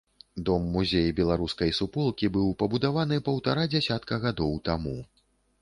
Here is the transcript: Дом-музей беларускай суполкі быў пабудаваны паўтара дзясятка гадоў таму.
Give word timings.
Дом-музей 0.47 1.09
беларускай 1.19 1.75
суполкі 1.79 2.31
быў 2.37 2.49
пабудаваны 2.63 3.21
паўтара 3.29 3.69
дзясятка 3.75 4.21
гадоў 4.25 4.59
таму. 4.73 4.99